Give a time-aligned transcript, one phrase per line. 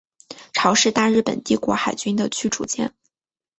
[0.53, 2.91] 潮是大日本帝国海军的驱逐舰。